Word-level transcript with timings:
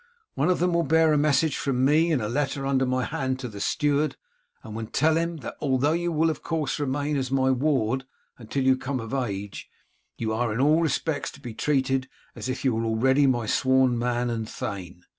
One 0.33 0.49
of 0.49 0.57
them 0.57 0.73
will 0.73 0.81
bear 0.81 1.13
a 1.13 1.17
message 1.19 1.57
from 1.57 1.85
me 1.85 2.11
and 2.11 2.23
a 2.23 2.27
letter 2.27 2.65
under 2.65 2.87
my 2.87 3.03
hand 3.03 3.37
to 3.37 3.47
the 3.47 3.61
steward, 3.61 4.15
and 4.63 4.75
will 4.75 4.87
tell 4.87 5.15
him 5.15 5.37
that 5.45 5.57
although 5.61 5.91
you 5.93 6.11
will, 6.11 6.31
of 6.31 6.41
course, 6.41 6.79
remain 6.79 7.15
as 7.17 7.29
my 7.29 7.51
ward 7.51 8.05
until 8.39 8.63
you 8.63 8.75
come 8.75 8.99
of 8.99 9.13
age, 9.13 9.69
you 10.17 10.33
are 10.33 10.51
in 10.51 10.59
all 10.59 10.81
respects 10.81 11.29
to 11.33 11.39
be 11.39 11.53
treated 11.53 12.09
as 12.35 12.49
if 12.49 12.65
you 12.65 12.73
were 12.73 12.83
already 12.83 13.27
my 13.27 13.45
sworn 13.45 13.95
man, 13.95 14.31
and 14.31 14.49
thane. 14.49 15.03